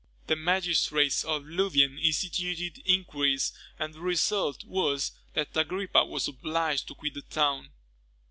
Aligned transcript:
The 0.25 0.35
magistrates 0.35 1.23
of 1.23 1.45
Louvain 1.45 1.99
instituted 1.99 2.81
inquiries, 2.85 3.53
and 3.77 3.93
the 3.93 3.99
result 3.99 4.63
was, 4.63 5.11
that 5.35 5.55
Agrippa 5.55 6.05
was 6.05 6.27
obliged 6.27 6.87
to 6.87 6.95
quit 6.95 7.13
the 7.13 7.21
town. 7.21 7.69